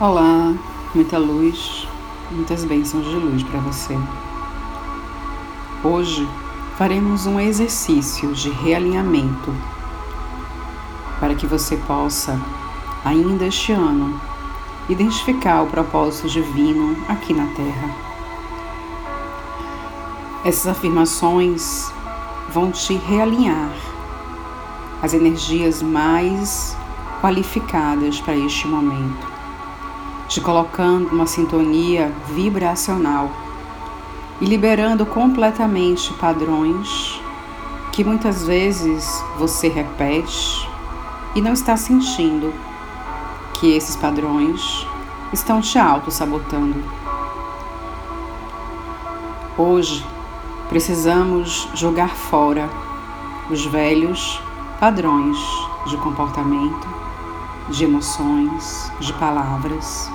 [0.00, 0.54] Olá,
[0.94, 1.86] muita luz,
[2.30, 3.94] muitas bênçãos de luz para você.
[5.84, 6.26] Hoje
[6.78, 9.54] faremos um exercício de realinhamento
[11.18, 12.40] para que você possa,
[13.04, 14.18] ainda este ano,
[14.88, 17.94] identificar o propósito divino aqui na Terra.
[20.46, 21.92] Essas afirmações
[22.48, 23.70] vão te realinhar
[25.02, 26.74] as energias mais
[27.20, 29.29] qualificadas para este momento
[30.30, 33.32] te colocando uma sintonia vibracional
[34.40, 37.20] e liberando completamente padrões
[37.90, 40.68] que muitas vezes você repete
[41.34, 42.54] e não está sentindo
[43.54, 44.86] que esses padrões
[45.32, 46.80] estão te auto-sabotando.
[49.58, 50.06] Hoje
[50.68, 52.70] precisamos jogar fora
[53.50, 54.40] os velhos
[54.78, 55.36] padrões
[55.86, 56.88] de comportamento,
[57.68, 60.08] de emoções, de palavras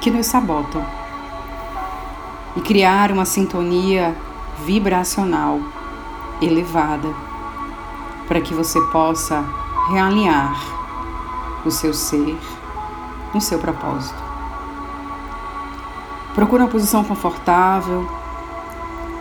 [0.00, 0.82] que nos sabotam
[2.56, 4.16] e criar uma sintonia
[4.64, 5.60] vibracional
[6.40, 7.08] elevada
[8.26, 9.44] para que você possa
[9.90, 10.56] realinhar
[11.66, 12.38] o seu ser
[13.34, 14.18] no seu propósito.
[16.34, 18.08] Procure uma posição confortável.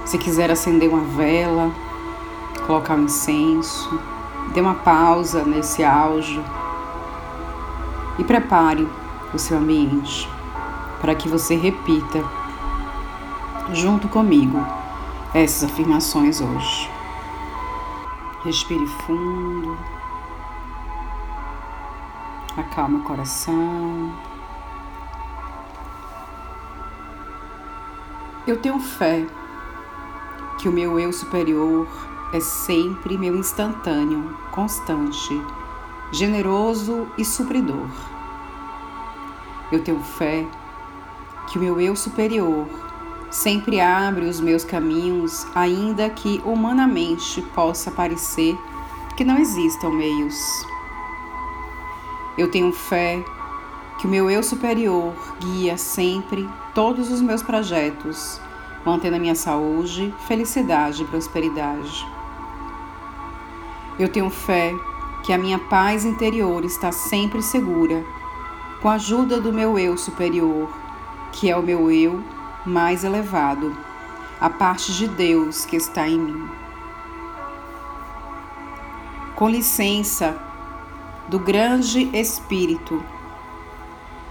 [0.05, 1.72] Se quiser acender uma vela,
[2.66, 4.00] colocar um incenso,
[4.53, 6.44] dê uma pausa nesse áudio
[8.17, 8.88] e prepare
[9.33, 10.39] o seu ambiente
[11.00, 12.23] para que você repita
[13.73, 14.66] junto comigo
[15.33, 16.89] essas afirmações hoje.
[18.44, 19.78] Respire fundo.
[22.58, 24.14] Acalma o coração.
[28.47, 29.28] Eu tenho fé
[30.58, 31.88] que o meu eu superior
[32.34, 35.41] é sempre meu instantâneo, constante,
[36.11, 37.89] generoso e supridor.
[39.72, 40.47] Eu tenho fé
[41.50, 42.68] que o meu eu superior
[43.32, 48.58] sempre abre os meus caminhos, ainda que humanamente possa parecer
[49.16, 50.36] que não existam meios.
[52.38, 53.24] Eu tenho fé
[54.00, 58.40] que o meu eu superior guia sempre todos os meus projetos,
[58.86, 62.08] mantendo a minha saúde, felicidade e prosperidade.
[64.00, 64.74] Eu tenho fé
[65.24, 68.06] que a minha paz interior está sempre segura,
[68.81, 70.70] com a ajuda do meu eu superior
[71.31, 72.23] que é o meu eu
[72.66, 73.75] mais elevado,
[74.40, 76.50] a parte de Deus que está em mim.
[79.35, 80.38] Com licença
[81.28, 83.03] do grande Espírito,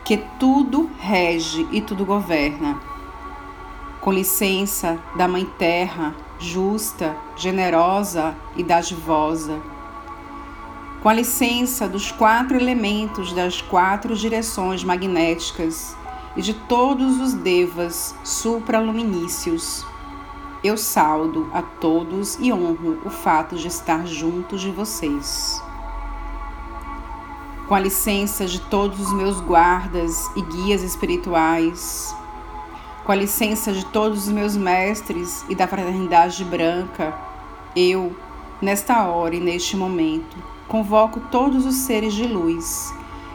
[0.04, 2.78] que tudo rege e tudo governa.
[4.00, 9.58] Com licença da Mãe Terra, justa, generosa e dadivosa.
[11.02, 15.96] Com a licença dos quatro elementos das quatro direções magnéticas
[16.36, 19.84] e de todos os devas supraluminícios.
[20.62, 25.62] Eu saldo a todos e honro o fato de estar junto de vocês.
[27.66, 32.14] Com a licença de todos os meus guardas e guias espirituais,
[33.04, 37.14] com a licença de todos os meus mestres e da fraternidade branca,
[37.76, 38.16] eu,
[38.60, 40.36] nesta hora e neste momento,
[40.66, 42.92] convoco todos os seres de luz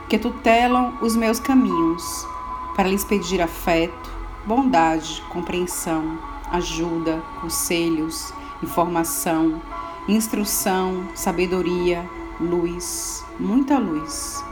[0.09, 2.27] que tutelam os meus caminhos
[2.75, 4.11] para lhes pedir afeto,
[4.45, 6.17] bondade, compreensão,
[6.51, 9.61] ajuda, conselhos, informação,
[10.07, 12.07] instrução, sabedoria,
[12.39, 14.43] luz, muita luz,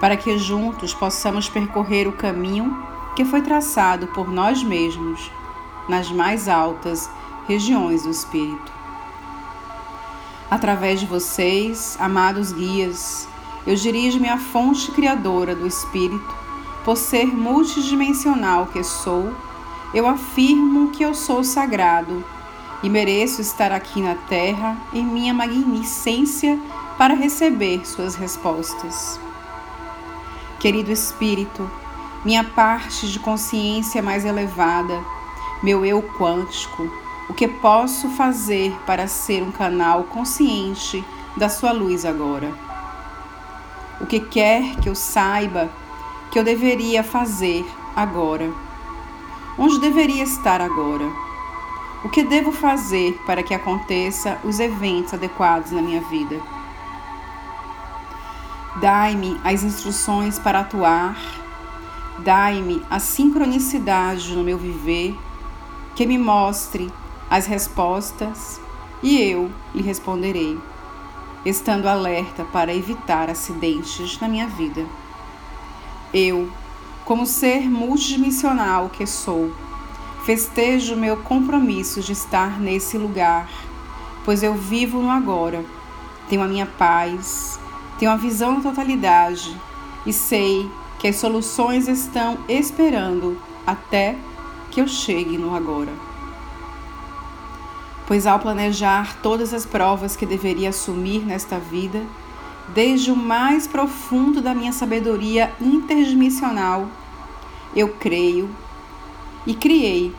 [0.00, 2.76] para que juntos possamos percorrer o caminho
[3.14, 5.30] que foi traçado por nós mesmos
[5.88, 7.10] nas mais altas
[7.46, 8.72] regiões do Espírito.
[10.50, 13.28] Através de vocês, amados guias,
[13.66, 16.41] eu dirijo-me à fonte criadora do Espírito
[16.84, 19.32] por ser multidimensional que sou,
[19.94, 22.24] eu afirmo que eu sou sagrado
[22.82, 26.58] e mereço estar aqui na Terra em minha magnificência
[26.98, 29.20] para receber suas respostas.
[30.58, 31.70] Querido Espírito,
[32.24, 35.00] minha parte de consciência mais elevada,
[35.62, 36.90] meu eu quântico,
[37.28, 41.04] o que posso fazer para ser um canal consciente
[41.36, 42.52] da sua luz agora?
[44.00, 45.70] O que quer que eu saiba
[46.32, 47.62] que eu deveria fazer
[47.94, 48.50] agora?
[49.58, 51.04] Onde deveria estar agora?
[52.02, 56.40] O que devo fazer para que aconteça os eventos adequados na minha vida?
[58.80, 61.18] Dai-me as instruções para atuar,
[62.20, 65.14] dai-me a sincronicidade no meu viver,
[65.94, 66.90] que me mostre
[67.28, 68.58] as respostas
[69.02, 70.58] e eu lhe responderei,
[71.44, 74.86] estando alerta para evitar acidentes na minha vida.
[76.12, 76.50] Eu,
[77.04, 79.50] como ser multidimensional que sou,
[80.24, 83.48] festejo meu compromisso de estar nesse lugar,
[84.24, 85.64] pois eu vivo no agora,
[86.28, 87.58] tenho a minha paz,
[87.98, 89.56] tenho a visão da totalidade
[90.04, 94.16] e sei que as soluções estão esperando até
[94.70, 95.92] que eu chegue no agora.
[98.06, 102.02] Pois ao planejar todas as provas que deveria assumir nesta vida,
[102.74, 106.88] desde o mais profundo da minha sabedoria interdimensional,
[107.74, 108.48] eu creio
[109.46, 110.14] e criei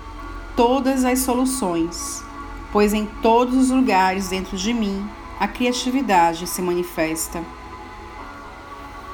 [0.56, 2.24] todas as soluções,
[2.72, 5.08] pois em todos os lugares dentro de mim
[5.40, 7.44] a criatividade se manifesta.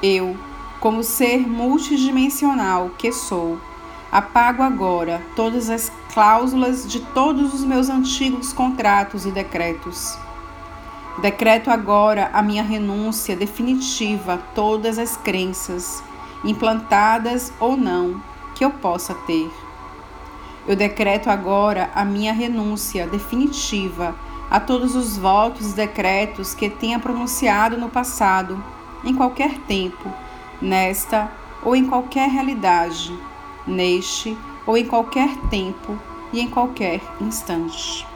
[0.02, 0.36] Eu,
[0.78, 3.58] como ser multidimensional que sou,
[4.10, 10.18] apago agora todas as cláusulas de todos os meus antigos contratos e decretos.
[11.20, 16.02] Decreto agora a minha renúncia definitiva a todas as crenças,
[16.42, 18.22] implantadas ou não,
[18.54, 19.50] que eu possa ter.
[20.66, 24.14] Eu decreto agora a minha renúncia definitiva
[24.50, 28.62] a todos os votos e decretos que tenha pronunciado no passado,
[29.04, 30.10] em qualquer tempo,
[30.60, 31.30] nesta
[31.62, 33.14] ou em qualquer realidade,
[33.66, 34.34] neste
[34.66, 35.98] ou em qualquer tempo
[36.32, 38.09] e em qualquer instante.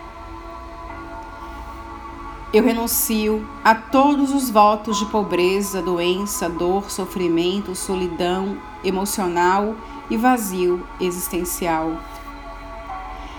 [2.55, 9.75] Eu renuncio a todos os votos de pobreza, doença, dor, sofrimento, solidão emocional
[10.09, 11.99] e vazio existencial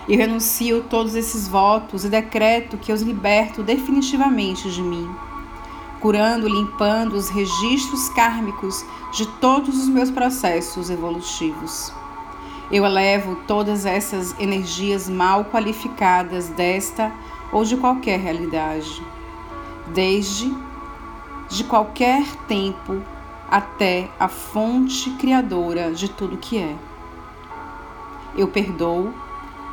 [0.06, 5.10] e renuncio todos esses votos e decreto que os liberto definitivamente de mim,
[6.02, 8.84] curando limpando os registros kármicos
[9.14, 11.94] de todos os meus processos evolutivos.
[12.70, 17.14] Eu elevo todas essas energias mal qualificadas desta
[17.56, 19.02] ou de qualquer realidade,
[19.94, 20.54] desde
[21.48, 23.02] de qualquer tempo
[23.50, 26.76] até a fonte criadora de tudo que é.
[28.36, 29.14] Eu perdoo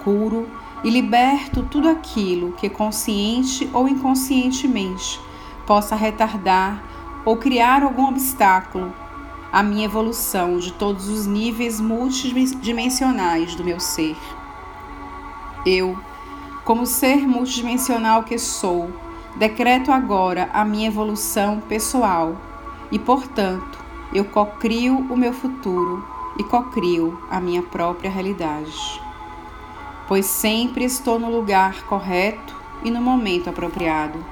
[0.05, 0.49] curo
[0.84, 5.20] e liberto tudo aquilo que consciente ou inconscientemente
[5.67, 6.81] possa retardar
[7.25, 8.94] ou criar algum obstáculo
[9.52, 14.17] à minha evolução de todos os níveis multidimensionais do meu ser.
[15.67, 15.99] Eu,
[16.64, 18.91] como ser multidimensional que sou,
[19.37, 22.37] decreto agora a minha evolução pessoal
[22.91, 23.79] e, portanto,
[24.12, 26.06] eu cocrio o meu futuro
[26.38, 29.03] e cocrio a minha própria realidade
[30.12, 32.55] pois sempre estou no lugar correto
[32.85, 34.23] e no momento apropriado.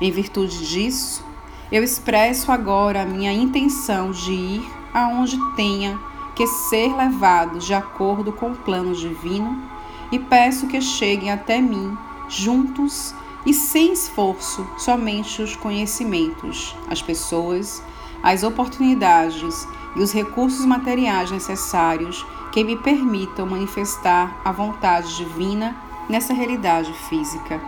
[0.00, 1.24] Em virtude disso,
[1.70, 5.96] eu expresso agora a minha intenção de ir aonde tenha
[6.34, 9.62] que ser levado de acordo com o plano divino
[10.10, 11.96] e peço que cheguem até mim
[12.28, 13.14] juntos
[13.46, 17.82] e sem esforço somente os conhecimentos, as pessoas,
[18.22, 25.76] as oportunidades e os recursos materiais necessários que me permitam manifestar a vontade divina
[26.08, 27.60] nessa realidade física.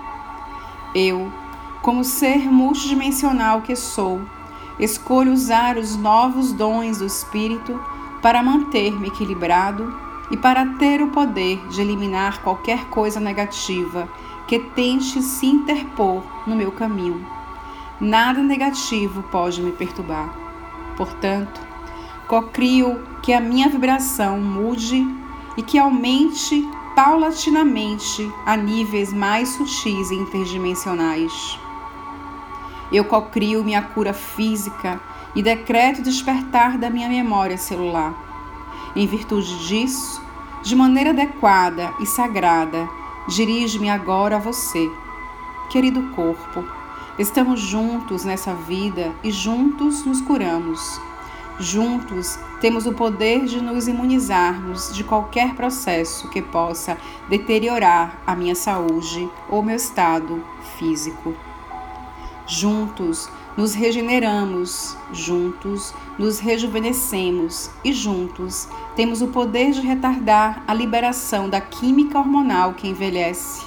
[0.94, 1.31] Eu,
[1.83, 4.23] como ser multidimensional que sou,
[4.79, 7.79] escolho usar os novos dons do Espírito
[8.23, 14.08] para manter-me equilibrado e para ter o poder de eliminar qualquer coisa negativa
[14.46, 17.26] que tente se interpor no meu caminho.
[18.00, 20.35] Nada negativo pode me perturbar.
[20.97, 21.66] Portanto,
[22.26, 25.06] Cocrio que a minha vibração mude
[25.56, 31.56] e que aumente paulatinamente a níveis mais sutis e interdimensionais.
[32.90, 35.00] Eu cocrio minha cura física
[35.37, 38.25] e decreto despertar da minha memória celular.
[38.97, 40.23] Em virtude disso,
[40.62, 42.88] de maneira adequada e sagrada,
[43.29, 44.91] dirijo-me agora a você,
[45.69, 46.65] querido corpo.
[47.19, 50.99] Estamos juntos nessa vida e juntos nos curamos.
[51.61, 56.97] Juntos, temos o poder de nos imunizarmos de qualquer processo que possa
[57.29, 60.43] deteriorar a minha saúde ou meu estado
[60.79, 61.35] físico.
[62.47, 71.49] Juntos, nos regeneramos, juntos, nos rejuvenescemos e juntos temos o poder de retardar a liberação
[71.49, 73.65] da química hormonal que envelhece,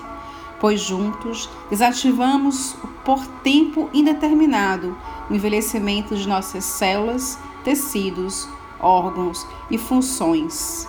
[0.60, 4.96] pois juntos desativamos por tempo indeterminado
[5.30, 8.48] o envelhecimento de nossas células tecidos,
[8.80, 10.88] órgãos e funções,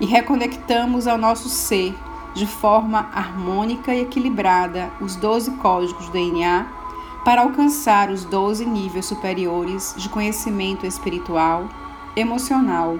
[0.00, 1.94] e reconectamos ao nosso ser
[2.34, 6.79] de forma harmônica e equilibrada os 12 códigos do DNA
[7.24, 11.68] para alcançar os 12 níveis superiores de conhecimento espiritual,
[12.16, 12.98] emocional,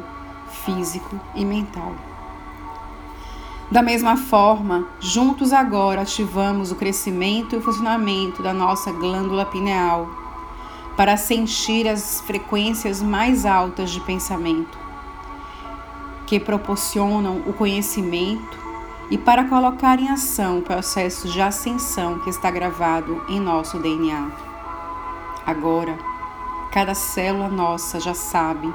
[0.64, 1.94] físico e mental.
[3.70, 10.08] Da mesma forma, juntos agora ativamos o crescimento e o funcionamento da nossa glândula pineal
[10.96, 14.78] para sentir as frequências mais altas de pensamento.
[16.26, 18.59] que proporcionam o conhecimento
[19.10, 24.30] e para colocar em ação o processo de ascensão que está gravado em nosso DNA.
[25.44, 25.98] Agora,
[26.70, 28.72] cada célula nossa já sabe,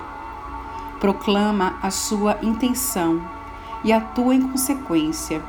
[1.00, 3.22] proclama a sua intenção
[3.84, 5.42] e atua em consequência,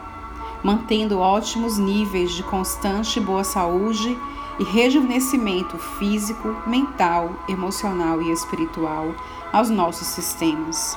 [0.63, 4.17] mantendo ótimos níveis de constante boa saúde
[4.59, 9.13] e rejuvenescimento físico, mental, emocional e espiritual
[9.53, 10.97] aos nossos sistemas.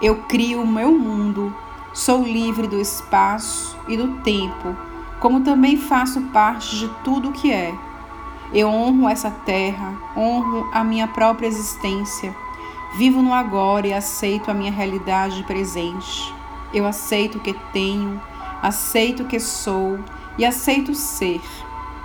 [0.00, 1.54] Eu crio o meu mundo
[1.96, 4.76] Sou livre do espaço e do tempo,
[5.18, 7.74] como também faço parte de tudo o que é.
[8.52, 12.36] Eu honro essa terra, honro a minha própria existência.
[12.98, 16.34] Vivo no agora e aceito a minha realidade presente.
[16.70, 18.20] Eu aceito o que tenho,
[18.60, 19.98] aceito o que sou
[20.36, 21.40] e aceito ser,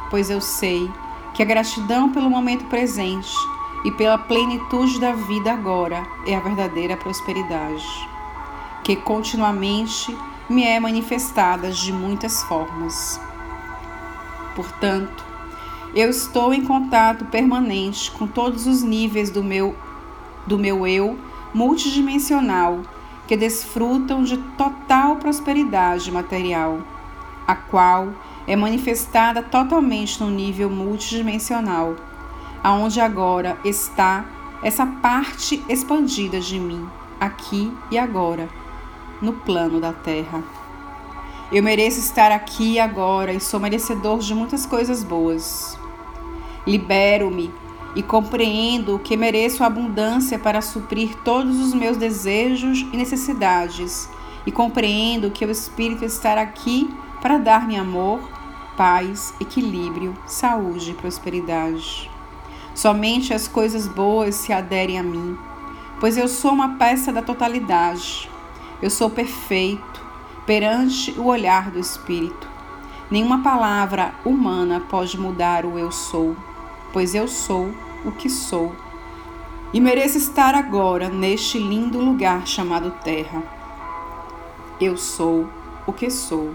[0.09, 0.89] pois eu sei
[1.33, 3.35] que a gratidão pelo momento presente
[3.83, 8.09] e pela plenitude da vida agora é a verdadeira prosperidade
[8.83, 10.15] que continuamente
[10.49, 13.19] me é manifestada de muitas formas.
[14.55, 15.23] Portanto,
[15.95, 19.75] eu estou em contato permanente com todos os níveis do meu,
[20.45, 21.17] do meu eu
[21.53, 22.81] multidimensional
[23.27, 26.79] que desfrutam de total prosperidade material,
[27.47, 28.09] a qual
[28.47, 31.95] é manifestada totalmente no nível multidimensional,
[32.63, 34.25] aonde agora está
[34.63, 36.85] essa parte expandida de mim,
[37.19, 38.49] aqui e agora
[39.21, 40.43] no plano da terra.
[41.51, 45.77] Eu mereço estar aqui agora e sou merecedor de muitas coisas boas.
[46.65, 47.53] Libero-me
[47.93, 54.09] e compreendo que mereço abundância para suprir todos os meus desejos e necessidades,
[54.45, 56.89] e compreendo que o Espírito está aqui
[57.21, 58.21] para dar-me amor,
[58.77, 62.09] paz, equilíbrio, saúde e prosperidade.
[62.73, 65.37] Somente as coisas boas se aderem a mim,
[65.99, 68.30] pois eu sou uma peça da totalidade
[68.81, 70.01] eu sou perfeito
[70.45, 72.49] perante o olhar do Espírito.
[73.09, 76.35] Nenhuma palavra humana pode mudar o eu sou,
[76.91, 77.69] pois eu sou
[78.05, 78.75] o que sou.
[79.73, 83.43] E mereço estar agora neste lindo lugar chamado Terra.
[84.79, 85.47] Eu sou
[85.85, 86.51] o que sou.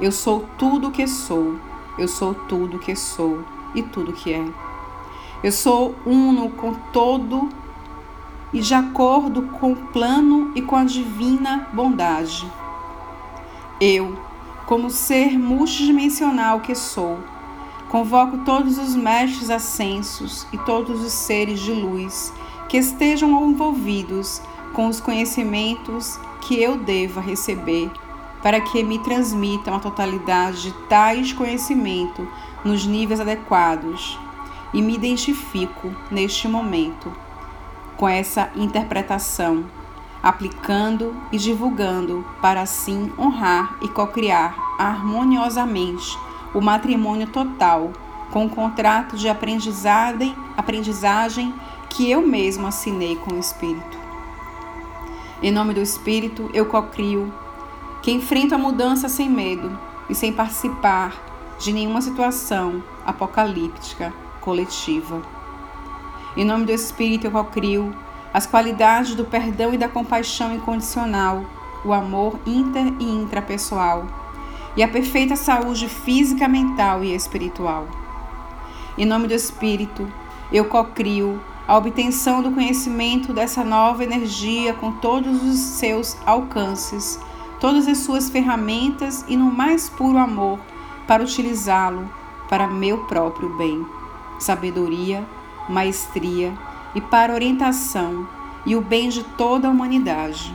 [0.00, 1.56] Eu sou tudo o que sou.
[1.98, 4.46] Eu sou tudo o que sou e tudo que é.
[5.42, 7.48] Eu sou uno com todo
[8.52, 12.50] e de acordo com o plano e com a divina bondade.
[13.80, 14.18] Eu,
[14.66, 17.18] como ser multidimensional que sou,
[17.88, 22.32] convoco todos os mestres ascensos e todos os seres de luz
[22.68, 27.90] que estejam envolvidos com os conhecimentos que eu deva receber,
[28.42, 32.28] para que me transmitam a totalidade de tais conhecimento
[32.64, 34.18] nos níveis adequados,
[34.72, 37.10] e me identifico neste momento
[37.98, 39.66] com essa interpretação,
[40.22, 46.16] aplicando e divulgando para assim honrar e cocriar harmoniosamente
[46.54, 47.92] o matrimônio total
[48.30, 51.52] com o contrato de aprendizagem, aprendizagem
[51.90, 53.98] que eu mesmo assinei com o Espírito.
[55.42, 57.32] Em nome do Espírito, eu cocrio
[58.02, 59.76] que enfrento a mudança sem medo
[60.08, 61.14] e sem participar
[61.58, 65.37] de nenhuma situação apocalíptica coletiva.
[66.36, 67.94] Em nome do Espírito eu cocrio
[68.32, 71.44] as qualidades do perdão e da compaixão incondicional,
[71.84, 74.06] o amor inter e intrapessoal
[74.76, 77.88] e a perfeita saúde física, mental e espiritual.
[78.96, 80.10] Em nome do Espírito,
[80.52, 87.20] eu cocrio a obtenção do conhecimento dessa nova energia com todos os seus alcances,
[87.60, 90.58] todas as suas ferramentas e no mais puro amor
[91.06, 92.08] para utilizá-lo
[92.48, 93.84] para meu próprio bem.
[94.38, 95.26] Sabedoria,
[95.68, 96.52] maestria
[96.94, 98.26] e para orientação
[98.64, 100.54] e o bem de toda a humanidade.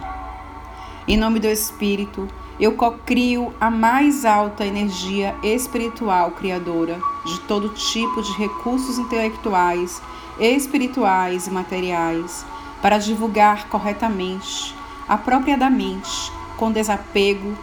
[1.08, 2.28] Em nome do Espírito,
[2.60, 10.02] eu cocrio a mais alta energia espiritual criadora de todo tipo de recursos intelectuais,
[10.40, 12.46] espirituais e materiais
[12.82, 14.76] para divulgar corretamente,
[15.08, 17.58] apropriadamente, com desapego,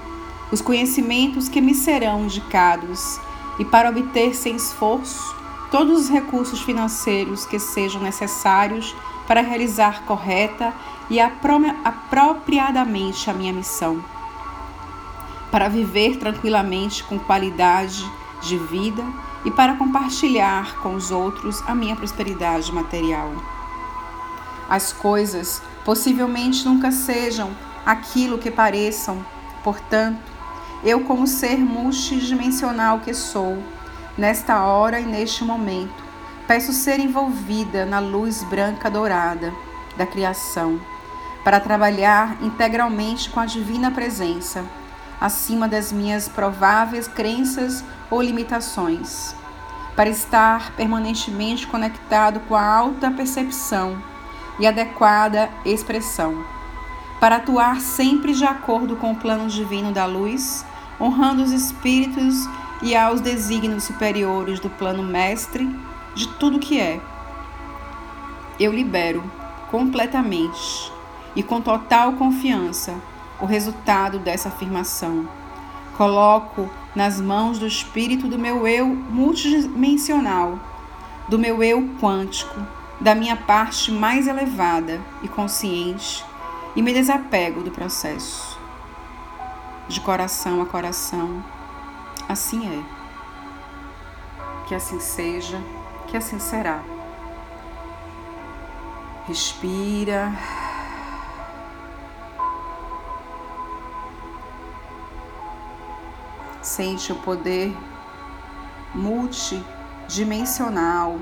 [0.50, 3.20] os conhecimentos que me serão indicados
[3.58, 5.39] e para obter sem esforço
[5.70, 8.94] todos os recursos financeiros que sejam necessários
[9.26, 10.74] para realizar correta
[11.08, 14.04] e apropriadamente a minha missão,
[15.50, 18.04] para viver tranquilamente com qualidade
[18.42, 19.04] de vida
[19.44, 23.32] e para compartilhar com os outros a minha prosperidade material.
[24.68, 27.50] As coisas possivelmente nunca sejam
[27.84, 29.24] aquilo que pareçam,
[29.64, 30.30] portanto,
[30.82, 33.62] eu, como ser multidimensional que sou,
[34.20, 36.04] Nesta hora e neste momento,
[36.46, 39.50] peço ser envolvida na luz branca dourada
[39.96, 40.78] da criação,
[41.42, 44.62] para trabalhar integralmente com a divina presença,
[45.18, 49.34] acima das minhas prováveis crenças ou limitações,
[49.96, 54.02] para estar permanentemente conectado com a alta percepção
[54.58, 56.44] e adequada expressão,
[57.18, 60.62] para atuar sempre de acordo com o plano divino da luz,
[61.00, 62.46] honrando os espíritos
[62.82, 65.68] e aos desígnios superiores do plano mestre
[66.14, 67.00] de tudo que é.
[68.58, 69.22] Eu libero
[69.70, 70.92] completamente
[71.34, 72.94] e com total confiança
[73.40, 75.28] o resultado dessa afirmação.
[75.96, 80.58] Coloco nas mãos do espírito do meu eu multidimensional,
[81.28, 82.60] do meu eu quântico,
[83.00, 86.24] da minha parte mais elevada e consciente
[86.74, 88.58] e me desapego do processo.
[89.88, 91.42] De coração a coração,
[92.30, 92.82] assim é.
[94.66, 95.60] Que assim seja,
[96.06, 96.82] que assim será.
[99.26, 100.32] Respira.
[106.62, 107.76] Sente o poder
[108.94, 111.18] multidimensional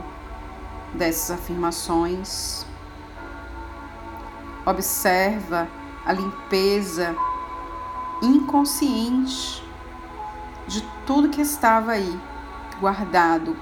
[0.93, 2.67] dessas afirmações.
[4.67, 5.67] Observa
[6.05, 7.17] a limpeza
[8.21, 9.68] inconsciente
[11.09, 12.21] tudo que estava aí,
[12.79, 13.57] guardado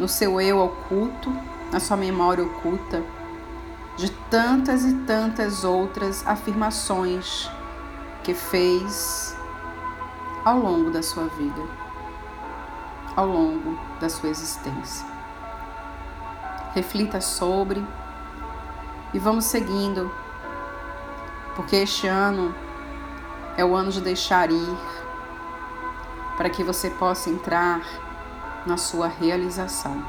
[0.00, 1.32] no seu eu oculto,
[1.70, 3.04] na sua memória oculta,
[3.96, 7.48] de tantas e tantas outras afirmações
[8.24, 9.36] que fez
[10.44, 11.62] ao longo da sua vida,
[13.14, 15.06] ao longo da sua existência.
[16.74, 17.80] Reflita sobre
[19.12, 20.10] e vamos seguindo,
[21.54, 22.52] porque este ano
[23.56, 24.76] é o ano de deixar ir,
[26.36, 27.80] para que você possa entrar
[28.66, 30.02] na sua realização.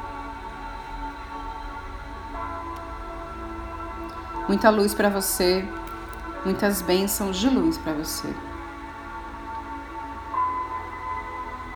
[4.47, 5.67] Muita luz para você,
[6.43, 8.33] muitas bênçãos de luz para você.